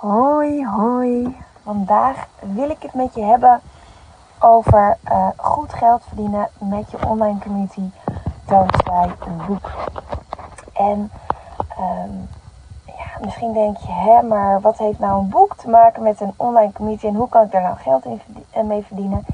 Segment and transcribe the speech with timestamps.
[0.00, 1.36] Hoi, hoi.
[1.62, 3.60] Vandaag wil ik het met je hebben
[4.38, 7.90] over uh, goed geld verdienen met je online community
[8.46, 9.70] dankzij een boek.
[10.72, 11.10] En
[11.78, 12.28] um,
[12.86, 16.34] ja, misschien denk je, hè, maar wat heeft nou een boek te maken met een
[16.36, 18.04] online community en hoe kan ik daar nou geld
[18.50, 19.24] eh, mee verdienen?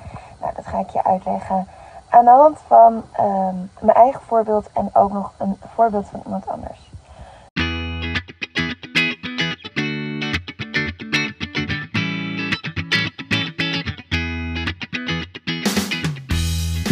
[0.41, 1.69] Nou, dat ga ik je uitleggen
[2.09, 6.49] aan de hand van um, mijn eigen voorbeeld en ook nog een voorbeeld van iemand
[6.49, 6.86] anders.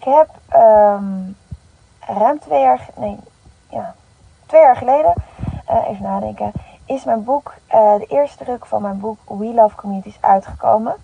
[0.00, 1.36] Ik heb um,
[2.00, 3.18] ruim twee jaar, nee,
[3.68, 3.94] ja,
[4.46, 5.14] twee jaar geleden,
[5.70, 6.52] uh, even nadenken,
[6.84, 10.94] is mijn boek, uh, de eerste druk van mijn boek We Love Communities uitgekomen.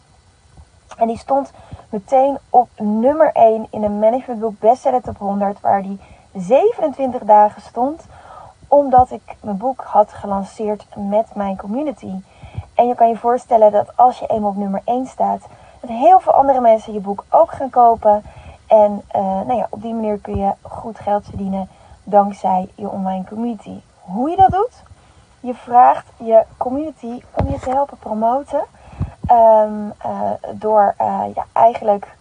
[0.97, 1.53] En die stond
[1.89, 6.01] meteen op nummer 1 in een managementboek bestseller top 100, waar die
[6.35, 8.07] 27 dagen stond,
[8.69, 12.13] omdat ik mijn boek had gelanceerd met mijn community.
[12.75, 15.41] En je kan je voorstellen dat als je eenmaal op nummer 1 staat,
[15.81, 18.23] dat heel veel andere mensen je boek ook gaan kopen.
[18.77, 21.69] En uh, nou ja, op die manier kun je goed geld verdienen
[22.05, 23.81] dankzij je online community.
[24.01, 24.83] Hoe je dat doet?
[25.41, 28.65] Je vraagt je community om je te helpen promoten.
[29.31, 32.17] Um, uh, door uh, ja, eigenlijk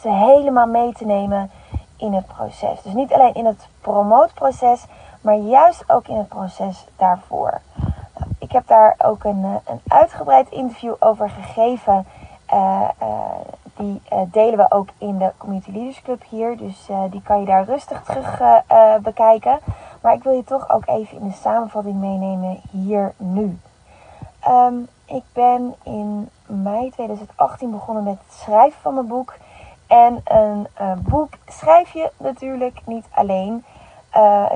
[0.00, 1.50] ze helemaal mee te nemen
[1.96, 2.82] in het proces.
[2.82, 4.86] Dus niet alleen in het promootproces,
[5.20, 7.60] maar juist ook in het proces daarvoor.
[8.38, 12.06] Ik heb daar ook een, een uitgebreid interview over gegeven.
[13.76, 16.56] Die uh, delen we ook in de Community Leaders Club hier.
[16.56, 19.58] Dus uh, die kan je daar rustig terug uh, bekijken.
[20.02, 23.58] Maar ik wil je toch ook even in de samenvatting meenemen hier nu.
[24.48, 29.34] Um, ik ben in mei 2018 begonnen met het schrijven van mijn boek.
[29.86, 30.66] En een
[31.02, 33.64] boek schrijf je natuurlijk niet alleen.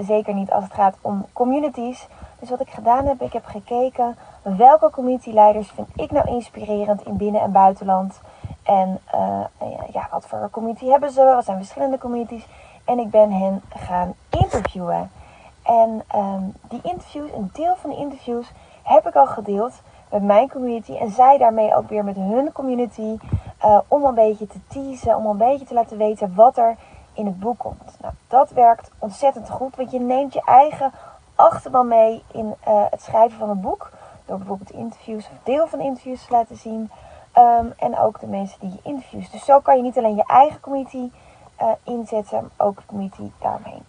[0.00, 2.08] zeker niet als het gaat om communities.
[2.40, 7.02] Dus wat ik gedaan heb, ik heb gekeken welke community leiders vind ik nou inspirerend
[7.02, 8.20] in binnen- en buitenland.
[8.68, 9.44] En uh,
[9.92, 11.24] ja, wat voor community hebben ze?
[11.24, 12.46] Wat zijn verschillende communities?
[12.84, 15.10] En ik ben hen gaan interviewen.
[15.62, 18.52] En um, die interviews, een deel van de interviews,
[18.82, 19.72] heb ik al gedeeld
[20.10, 20.94] met mijn community.
[20.96, 23.18] En zij daarmee ook weer met hun community.
[23.64, 26.76] Uh, om een beetje te teasen, om een beetje te laten weten wat er
[27.12, 27.96] in het boek komt.
[28.00, 30.92] Nou, dat werkt ontzettend goed, want je neemt je eigen
[31.34, 33.90] achterban mee in uh, het schrijven van een boek.
[34.24, 36.90] Door bijvoorbeeld interviews of deel van interviews te laten zien.
[37.36, 39.32] Um, en ook de mensen die je interviewt.
[39.32, 41.10] Dus zo kan je niet alleen je eigen community
[41.62, 43.82] uh, inzetten, maar ook de community daaromheen.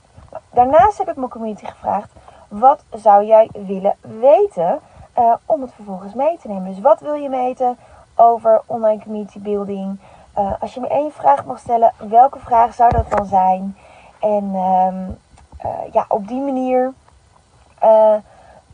[0.49, 2.11] Daarnaast heb ik mijn community gevraagd:
[2.47, 4.79] wat zou jij willen weten
[5.17, 6.65] uh, om het vervolgens mee te nemen?
[6.65, 7.77] Dus wat wil je weten
[8.15, 9.99] over online community building?
[10.37, 13.77] Uh, als je me één vraag mag stellen, welke vraag zou dat dan zijn?
[14.19, 15.17] En um,
[15.91, 16.93] ja, op die manier.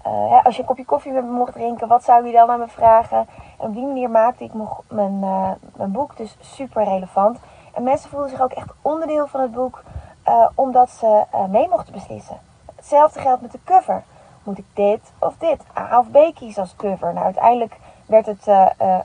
[0.08, 2.50] Uh, hè, als je een kopje koffie met me mocht drinken, wat zou je dan
[2.50, 3.28] aan me vragen?
[3.60, 4.52] En op die manier maakte ik
[4.88, 7.40] mijn, uh, mijn boek dus super relevant.
[7.74, 9.84] En mensen voelden zich ook echt onderdeel van het boek,
[10.28, 12.38] uh, omdat ze mee mochten beslissen.
[12.76, 14.04] Hetzelfde geldt met de cover.
[14.44, 15.64] Moet ik dit of dit?
[15.78, 17.14] A of B kiezen als cover?
[17.14, 18.48] Nou, uiteindelijk werd het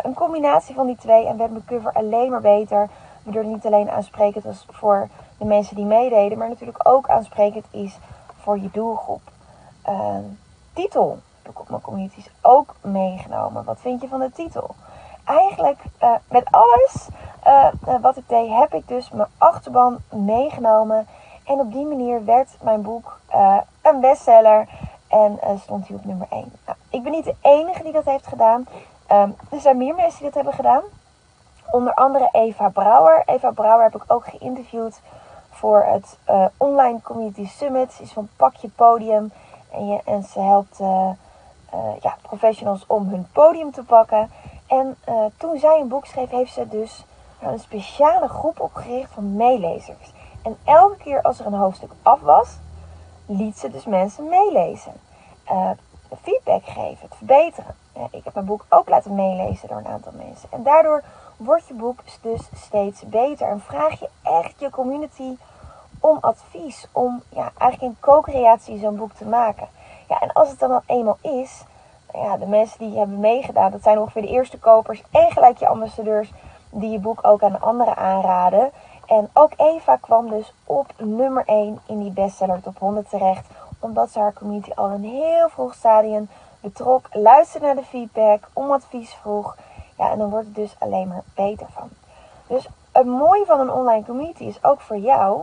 [0.02, 2.88] een combinatie van die twee en werd mijn cover alleen maar beter.
[3.22, 5.08] Waardoor het niet alleen aansprekend was voor
[5.38, 7.98] de mensen die meededen, maar natuurlijk ook aansprekend is
[8.36, 9.22] voor je doelgroep.
[10.74, 13.64] Ehm, titel heb ik op mijn communities ook meegenomen.
[13.64, 14.74] Wat vind je van de titel?
[15.24, 17.08] Eigenlijk uh, met alles
[17.46, 17.66] uh,
[18.00, 21.06] wat ik deed, heb ik dus mijn achterban meegenomen.
[21.44, 23.18] En op die manier werd mijn boek
[23.82, 24.68] een bestseller.
[25.08, 26.52] En stond hij op nummer 1.
[26.66, 28.66] Nou, ik ben niet de enige die dat heeft gedaan.
[29.12, 30.82] Um, er zijn meer mensen die dat hebben gedaan.
[31.70, 33.22] Onder andere Eva Brouwer.
[33.26, 35.00] Eva Brouwer heb ik ook geïnterviewd
[35.50, 36.18] voor het
[36.56, 37.92] Online Community Summit.
[37.92, 39.32] Ze is van Pakje Podium.
[40.04, 41.10] En, ze helpt uh,
[41.74, 44.30] uh, ja, professionals om hun podium te pakken.
[44.66, 47.04] En uh, toen zij een boek schreef, heeft ze dus
[47.40, 50.12] een speciale groep opgericht van meelezers.
[50.42, 52.56] En elke keer als er een hoofdstuk af was,
[53.26, 54.92] liet ze dus mensen meelezen.
[56.22, 57.74] feedback geven, het verbeteren.
[58.10, 60.48] ik heb mijn boek ook laten meelezen door een aantal mensen.
[60.52, 61.02] En daardoor
[61.36, 63.48] wordt je boek dus steeds beter.
[63.48, 65.36] En vraag je echt je community
[66.00, 69.68] om advies, om ja, eigenlijk in co-creatie zo'n boek te maken.
[70.08, 71.64] Ja, en als het dan al eenmaal is,
[72.12, 75.58] nou ja, de mensen die hebben meegedaan, dat zijn ongeveer de eerste kopers en gelijk
[75.58, 76.32] je ambassadeurs
[76.70, 78.70] die je boek ook aan anderen aanraden.
[79.06, 83.46] En ook Eva kwam dus op nummer 1 in die bestseller top 100 terecht.
[83.78, 86.28] Omdat ze haar community al een heel vroeg stadium
[86.60, 89.56] betrok, luisterde naar de feedback, om advies vroeg.
[89.98, 91.88] Ja, en dan wordt het dus alleen maar beter van.
[92.46, 95.42] Dus het mooie van een online community is ook voor jou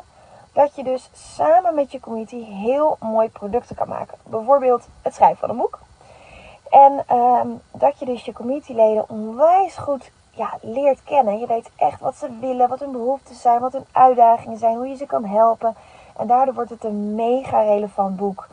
[0.58, 4.18] dat je dus samen met je community heel mooi producten kan maken.
[4.24, 5.80] Bijvoorbeeld het schrijven van een boek.
[6.70, 11.40] En ehm, dat je dus je communityleden onwijs goed ja, leert kennen.
[11.40, 14.88] Je weet echt wat ze willen, wat hun behoeften zijn, wat hun uitdagingen zijn, hoe
[14.88, 15.76] je ze kan helpen.
[16.18, 18.48] En daardoor wordt het een mega relevant boek.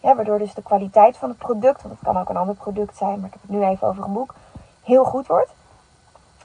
[0.00, 3.20] Waardoor dus de kwaliteit van het product, want het kan ook een ander product zijn,
[3.20, 4.34] maar ik heb het nu even over een boek,
[4.82, 5.50] heel goed wordt.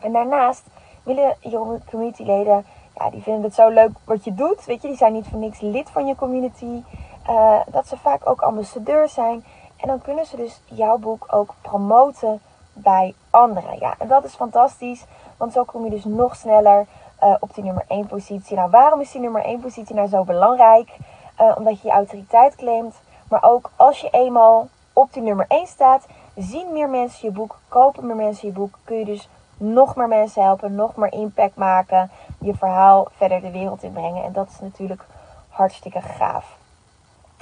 [0.02, 0.64] En daarnaast
[1.04, 4.65] willen je communityleden, ja, die vinden het zo leuk wat je doet.
[4.65, 6.83] Weet je, die zijn niet voor niks lid van je community.
[7.30, 9.44] Uh, dat ze vaak ook ambassadeur zijn.
[9.77, 12.42] En dan kunnen ze dus jouw boek ook promoten
[12.74, 13.80] bij anderen.
[13.80, 15.06] Ja, en dat is fantastisch,
[15.38, 16.86] want zo kom je dus nog sneller
[17.24, 18.56] uh, op die nummer 1 positie.
[18.56, 20.97] Nou, waarom is die nummer 1 positie nou zo belangrijk?
[21.42, 22.95] Uh, omdat je je autoriteit claimt.
[23.30, 26.06] Maar ook als je eenmaal op die nummer 1 staat,
[26.36, 30.07] zien meer mensen je boek, kopen meer mensen je boek, kun je dus nog meer
[30.07, 34.24] mensen helpen, nog meer impact maken, je verhaal verder de wereld in brengen.
[34.24, 35.06] En dat is natuurlijk
[35.50, 36.58] hartstikke gaaf.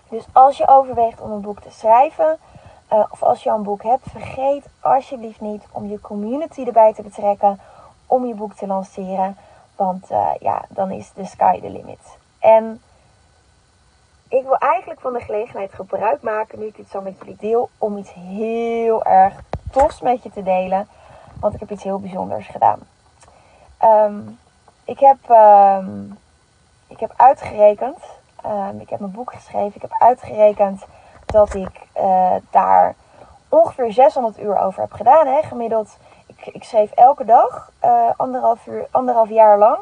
[0.10, 2.38] Dus als je overweegt om een boek te schrijven,
[2.94, 6.94] uh, of als je al een boek hebt, vergeet alsjeblieft niet om je community erbij
[6.94, 7.60] te betrekken
[8.06, 9.38] om je boek te lanceren.
[9.75, 12.18] Want uh, ja, dan is de sky the limit.
[12.39, 12.81] En
[14.28, 17.69] ik wil eigenlijk van de gelegenheid gebruik maken, nu ik dit zo met jullie deel,
[17.78, 19.34] om iets heel erg
[19.72, 20.88] tofs met je te delen.
[21.39, 22.80] Want ik heb iets heel bijzonders gedaan.
[23.84, 24.39] Um,
[24.85, 26.18] ik, heb, um,
[26.88, 27.97] ik heb uitgerekend,
[28.45, 30.85] um, ik heb mijn boek geschreven, ik heb uitgerekend
[31.25, 32.95] dat ik uh, daar
[33.50, 35.27] ongeveer 600 uur over heb gedaan.
[35.27, 39.77] Hè, gemiddeld, ik, ik schreef elke dag, uh, anderhalf, uur, anderhalf jaar lang.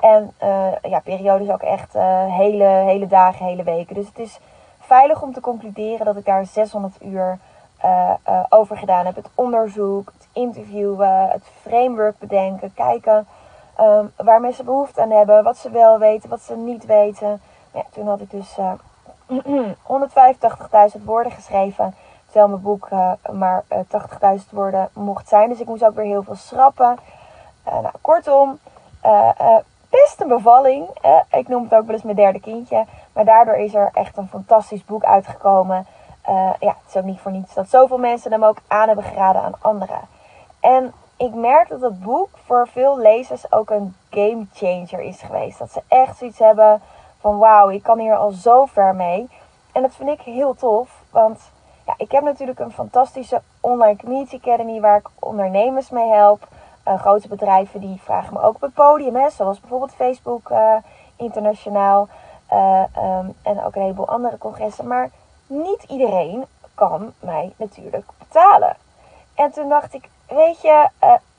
[0.00, 1.92] En uh, ja, periodes ook echt
[2.28, 3.94] hele, hele dagen, hele weken.
[3.94, 4.40] Dus het is
[4.80, 7.38] veilig om te concluderen dat ik daar 600 uur
[8.48, 9.16] over gedaan heb.
[9.16, 13.26] Het onderzoek, het interviewen, het framework bedenken, kijken
[13.80, 17.40] um, waar mensen behoefte aan hebben, wat ze wel weten, wat ze niet weten.
[17.72, 18.56] Ja, toen had ik dus
[20.96, 21.94] 185.000 woorden geschreven.
[22.24, 25.48] Terwijl mijn boek uh, maar uh, eh, 80.000 woorden mocht zijn.
[25.48, 26.98] Dus ik moest ook weer heel veel schrappen.
[27.66, 28.58] Uh, nou, kortom,
[29.90, 30.88] best een bevalling.
[31.30, 32.84] ik noem het ook wel eens mijn derde kindje.
[33.12, 35.86] Maar daardoor is er echt een fantastisch boek uitgekomen.
[36.60, 39.42] ja, het is ook niet voor niets dat zoveel mensen hem ook aan hebben geraden
[39.42, 40.00] aan anderen.
[40.60, 45.58] En ik merk dat het boek voor veel lezers ook een game changer is geweest.
[45.58, 46.82] Dat ze echt zoiets hebben
[47.20, 49.28] van wauw, ik kan hier al zo ver mee.
[49.72, 51.40] En dat vind ik heel tof, want
[51.86, 56.48] ja, ik heb natuurlijk een fantastische online community academy waar ik ondernemers mee help.
[56.88, 60.76] Uh, grote bedrijven die vragen me ook op het podium, hè, zoals bijvoorbeeld Facebook uh,
[61.16, 62.08] internationaal
[62.52, 64.86] uh, um, en ook een heleboel andere congressen.
[64.86, 65.10] Maar
[65.46, 66.44] niet iedereen
[66.74, 68.76] kan mij natuurlijk betalen.
[69.34, 70.88] En toen dacht ik, weet je,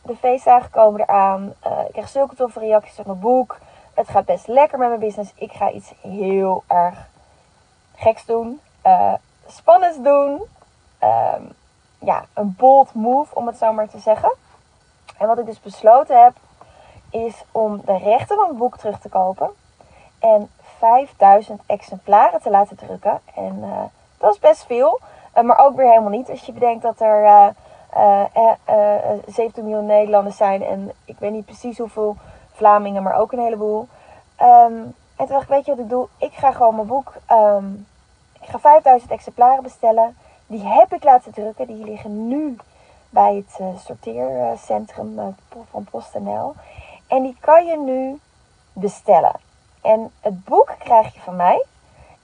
[0.01, 1.53] de feestdagen komen eraan.
[1.85, 3.57] ik krijg zulke toffe reacties op mijn boek.
[3.93, 5.31] Het gaat best lekker met mijn business.
[5.35, 7.07] Ik ga iets heel erg
[7.95, 8.61] geks doen.
[8.85, 9.13] Uh,
[9.47, 10.41] spannends doen.
[11.03, 11.51] Um,
[11.99, 14.33] ja, een bold move om het zo maar te zeggen.
[15.17, 16.33] En wat ik dus besloten heb,
[17.09, 19.49] is om de rechten van het boek terug te kopen.
[20.19, 23.21] En 5000 exemplaren te laten drukken.
[23.35, 23.63] En
[24.17, 24.99] dat is best veel.
[25.43, 26.29] Maar ook weer helemaal niet.
[26.29, 27.53] Als je bedenkt dat er
[29.25, 30.63] 17 miljoen Nederlanders zijn.
[30.63, 32.15] En ik weet niet precies hoeveel
[32.51, 33.87] Vlamingen, maar ook een heleboel.
[34.41, 36.07] Um, en toen ik, weet je wat ik doe?
[36.17, 37.87] Ik ga gewoon mijn boek, um,
[38.41, 40.17] ik ga 5000 exemplaren bestellen.
[40.47, 41.67] Die heb ik laten drukken.
[41.67, 42.57] Die liggen nu
[43.09, 45.35] bij het sorteercentrum
[45.71, 46.53] van PostNL.
[47.07, 48.19] En die kan je nu
[48.73, 49.35] bestellen.
[49.81, 51.65] En het boek krijg je van mij.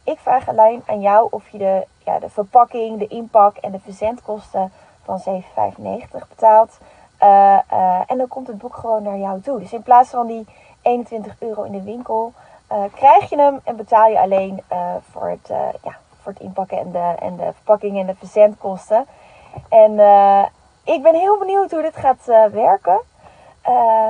[0.04, 3.80] Ik vraag alleen aan jou of je de, ja, de verpakking, de inpak en de
[3.80, 4.72] verzendkosten
[5.04, 6.78] van 7,95 betaalt.
[7.22, 9.60] Uh, en dan komt het boek gewoon naar jou toe.
[9.60, 10.46] Dus in plaats van die
[10.82, 12.34] 21 euro in de winkel,
[12.72, 14.64] uh, krijg je hem en betaal je alleen
[15.12, 15.48] voor, het,
[15.84, 19.06] ja, voor het inpakken en de, en de verpakking en de verzendkosten.
[19.70, 19.92] En
[20.84, 23.00] ik ben heel benieuwd hoe dit gaat werken.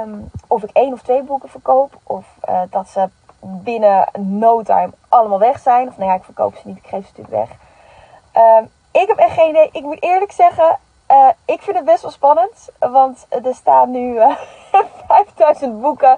[0.03, 2.25] Um, of ik één of twee boeken verkoop, of
[2.69, 3.09] dat ze
[3.41, 5.87] binnen no time allemaal weg zijn.
[5.87, 7.57] Of nou ja, ik verkoop ze niet, ik geef ze natuurlijk weg.
[8.59, 9.69] Um, ik heb echt geen idee.
[9.71, 10.77] Ik moet eerlijk zeggen,
[11.45, 12.69] ik vind het best wel spannend.
[12.79, 14.19] Want er staan nu
[15.07, 16.17] 5000 boeken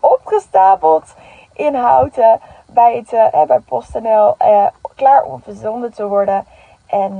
[0.00, 1.14] opgestapeld
[1.52, 6.46] in houten bij, het, uh, bij PostNL uh, klaar om verzonden te worden.
[6.86, 7.16] En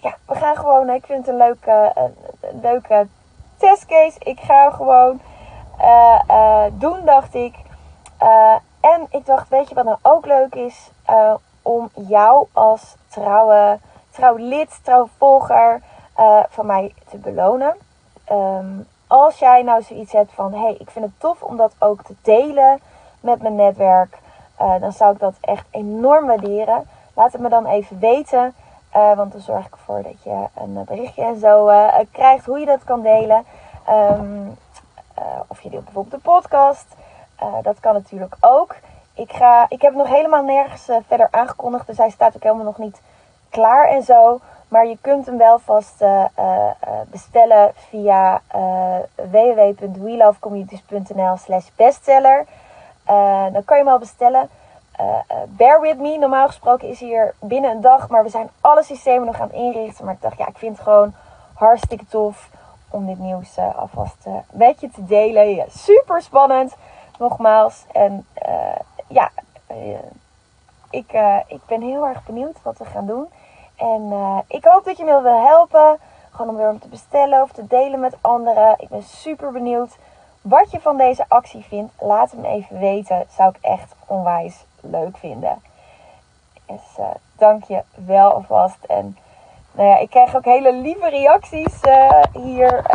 [0.00, 0.90] ja, we gaan gewoon.
[0.90, 3.06] Ik vind het een leuke, een leuke
[3.56, 4.18] testcase.
[4.18, 5.20] Ik ga gewoon
[6.72, 7.54] doen, dacht ik.
[8.80, 10.90] en ik dacht, weet je wat nou ook leuk is?
[11.64, 13.78] om jou als trouwe,
[14.14, 15.80] trouw lid, trouw volger
[16.48, 17.74] van mij te belonen.
[18.32, 21.74] Um, als jij nou zoiets hebt van, hé, hey, ik vind het tof om dat
[21.78, 22.80] ook te delen
[23.20, 24.18] met mijn netwerk,
[24.60, 26.88] uh, dan zou ik dat echt enorm waarderen.
[27.14, 28.54] Laat het me dan even weten,
[28.96, 31.70] uh, want dan zorg ik ervoor dat je een berichtje en zo
[32.12, 33.44] krijgt hoe je dat kan delen.
[33.90, 34.56] Um,
[35.46, 36.86] of je deelt bijvoorbeeld de podcast.
[37.62, 38.76] dat kan natuurlijk ook.
[39.14, 42.78] Ik, ga, ik heb nog helemaal nergens verder aangekondigd, dus hij staat ook helemaal nog
[42.78, 43.00] niet
[43.54, 44.40] klaar en zo.
[44.74, 46.70] Maar je kunt hem wel vast uh, uh,
[47.06, 52.46] bestellen via uh, www.welovecommunities.nl slash bestseller.
[53.52, 54.48] dan kan je hem al bestellen.
[55.48, 56.18] bear with me.
[56.18, 58.08] Normaal gesproken is hier binnen een dag.
[58.08, 60.04] Maar we zijn alle systemen nog aan het inrichten.
[60.04, 61.14] Maar ik dacht, ja, ik vind het gewoon
[61.54, 62.48] hartstikke tof
[62.90, 65.54] om dit nieuws alvast met je te delen.
[65.54, 66.76] Ja, super spannend.
[67.18, 67.84] Nogmaals.
[67.92, 68.26] En
[69.06, 69.30] ja,
[70.90, 71.12] ik,
[71.46, 73.28] ik ben heel erg benieuwd wat we gaan doen.
[73.76, 75.98] En uh, ik hoop dat je me wil helpen.
[76.30, 78.74] Gewoon om weer om te bestellen of te delen met anderen.
[78.78, 79.96] Ik ben super benieuwd
[80.40, 81.92] wat je van deze actie vindt.
[82.00, 83.26] Laat het me even weten.
[83.36, 85.62] Zou ik echt onwijs leuk vinden.
[86.66, 88.84] Dus uh, dank je wel alvast.
[88.86, 89.16] En
[89.72, 92.86] nou ja, ik krijg ook hele lieve reacties uh, hier.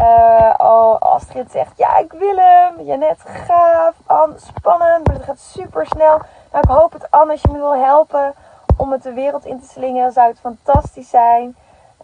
[0.57, 2.85] al Astrid zegt, ja ik wil hem.
[2.85, 3.95] Janet, gaaf.
[4.05, 5.07] Anne, spannend.
[5.07, 6.17] Het gaat super snel.
[6.51, 8.33] Nou, ik hoop het Anne als je me wil helpen
[8.79, 11.55] om het de wereld in te slingeren, zou het fantastisch zijn.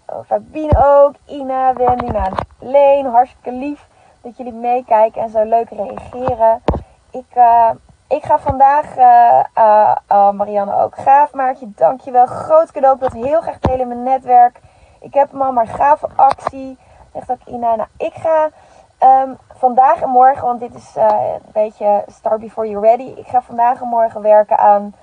[0.05, 3.87] Oh, Fabine ook, Ina, Wendy, nou, Leen, hartstikke lief
[4.21, 6.63] dat jullie meekijken en zo leuk reageren.
[7.11, 7.69] Ik, uh,
[8.07, 12.25] ik ga vandaag, uh, Marianne ook, gaaf Maartje, dankjewel.
[12.25, 14.59] Groot cadeau, ik wil heel graag delen in mijn netwerk.
[14.99, 16.77] Ik heb hem al, maar gave actie.
[17.13, 18.49] Zegt ook Ina, nou ik ga
[19.23, 23.13] um, vandaag en morgen, want dit is een beetje start before you're ready.
[23.15, 24.95] Ik ga vandaag en morgen werken aan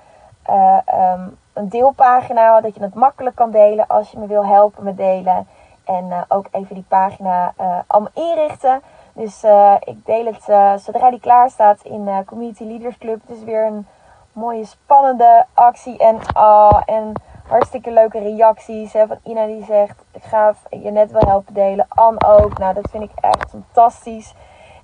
[1.15, 4.97] um, een deelpagina, dat je het makkelijk kan delen als je me wil helpen met
[4.97, 5.47] delen.
[5.83, 8.81] En uh, ook even die pagina uh, allemaal inrichten.
[9.13, 10.43] Dus uh, ik deel het
[10.81, 13.21] zodra die klaar staat in Community Leaders Club.
[13.27, 13.87] Het is weer een
[14.31, 17.13] mooie spannende actie en, uh, en
[17.47, 18.93] hartstikke leuke reacties.
[18.93, 21.85] Hè, van Ina die zegt, ik ga je net wel helpen delen.
[21.89, 22.57] Anne ook.
[22.57, 24.33] Nou, dat vind ik echt fantastisch.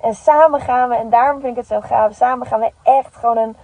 [0.01, 3.15] En samen gaan we, en daarom vind ik het zo gaaf, samen gaan we echt
[3.15, 3.57] gewoon een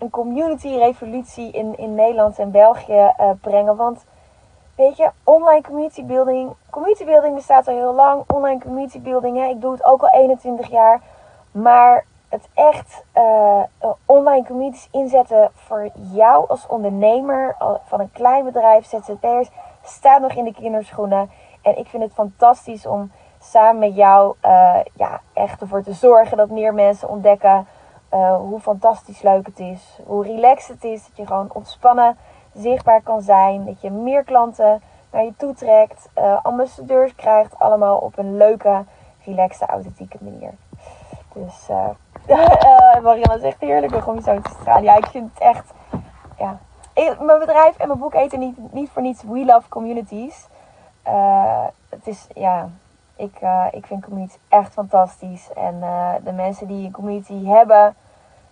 [0.00, 3.76] een community revolutie in, in Nederland en België uh, brengen.
[3.76, 4.04] Want
[4.74, 6.52] weet je, online community building.
[6.70, 8.22] Community building bestaat al heel lang.
[8.26, 11.00] Online community building, hè, ik doe het ook al 21 jaar.
[11.50, 13.62] Maar het echt uh,
[14.06, 19.50] online communities inzetten voor jou als ondernemer van een klein bedrijf, ZZP'ers,
[19.82, 21.30] staat nog in de kinderschoenen.
[21.62, 24.34] En ik vind het fantastisch om samen met jou
[24.94, 27.66] ja, echt ervoor te zorgen dat meer mensen ontdekken
[28.14, 29.98] uh, hoe fantastisch leuk het is.
[30.06, 31.06] Hoe relaxed het is.
[31.06, 32.16] Dat je gewoon ontspannen
[32.54, 33.64] zichtbaar kan zijn.
[33.64, 36.08] Dat je meer klanten naar je toe trekt.
[36.18, 37.58] Uh, ambassadeurs krijgt.
[37.58, 38.84] Allemaal op een leuke,
[39.24, 40.50] relaxte, authentieke manier.
[41.32, 41.88] Dus uh,
[43.02, 44.82] Marianne zegt heerlijk om zo te stralen.
[44.82, 45.72] Ja, ik vind het echt...
[46.38, 46.58] Ja.
[47.20, 50.46] mijn bedrijf en mijn boek eten niet, niet voor niets We Love Communities.
[51.88, 52.68] het is, ja...
[53.20, 55.52] Ik, uh, ik vind communities echt fantastisch.
[55.52, 57.94] En uh, de mensen die een community hebben,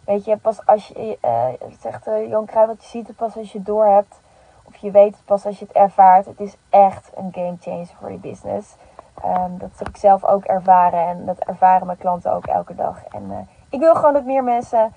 [0.04, 1.44] weet je, pas als je, uh,
[1.80, 4.20] zegt Jan Kruijf, wat je ziet het pas als je het door hebt.
[4.64, 6.26] Of je weet het pas als je het ervaart.
[6.26, 8.76] Het is echt een game changer voor je business.
[9.24, 11.06] Um, dat heb ik zelf ook ervaren.
[11.06, 13.04] En dat ervaren mijn klanten ook elke dag.
[13.04, 14.92] En ik wil gewoon dat meer mensen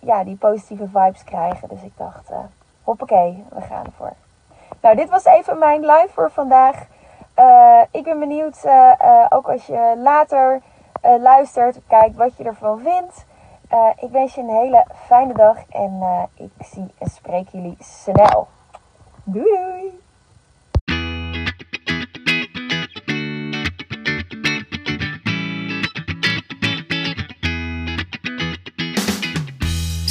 [0.00, 1.68] ja, die positieve vibes krijgen.
[1.68, 2.30] Dus ik dacht,
[2.82, 4.12] hoppakee, we gaan ervoor.
[4.80, 6.86] Nou, dit was even mijn live voor vandaag.
[7.40, 10.60] Uh, ik ben benieuwd, uh, uh, ook als je later
[11.20, 13.26] luistert, kijkt wat je ervan vindt.
[13.96, 16.02] ik wens je een hele fijne dag en
[16.34, 18.48] ik zie en spreek jullie snel.
[19.24, 20.00] Doei doei!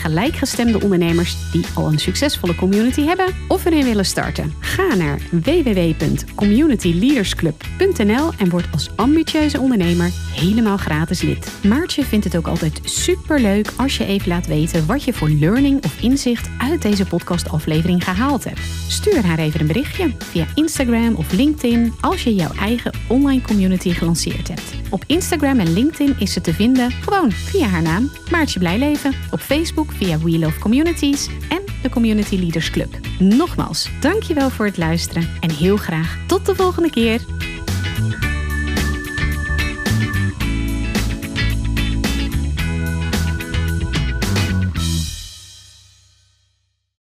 [0.00, 4.54] gelijkgestemde ondernemers die al een succesvolle community hebben of erin willen starten.
[4.60, 11.52] Ga naar www.communityleadersclub.nl en word als ambitieuze ondernemer helemaal gratis lid.
[11.62, 15.28] Maartje vindt het ook altijd super leuk als je even laat weten wat je voor
[15.28, 18.60] learning of inzicht uit deze podcastaflevering gehaald hebt.
[18.88, 23.90] Stuur haar even een berichtje via Instagram of LinkedIn als je jouw eigen online community
[23.90, 24.79] gelanceerd hebt.
[24.90, 29.14] Op Instagram en LinkedIn is ze te vinden gewoon via haar naam Maartje Blijleven.
[29.30, 32.98] Op Facebook via We Love Communities en de Community Leaders Club.
[33.18, 37.20] Nogmaals, dankjewel voor het luisteren en heel graag tot de volgende keer.